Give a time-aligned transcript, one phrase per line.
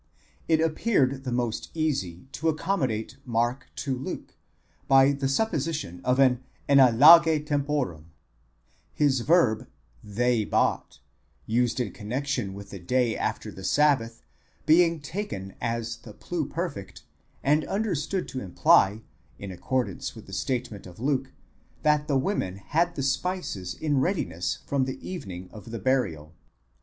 [0.47, 4.33] It appeared the most easy to accommodate Mark to Luke
[4.87, 8.05] by the supposition of an enadlage temporum;
[8.95, 9.67] his verb
[10.03, 10.99] ἠγόρασαν, they bought,
[11.45, 14.23] used in connexion with the day after the sabbath,
[14.65, 17.03] being taken as the pluperfect,
[17.43, 19.03] and understood to imply,
[19.37, 21.31] in accordance with the statement of Luke,
[21.83, 26.33] that the women had the spices in readiness from the evening of the burial.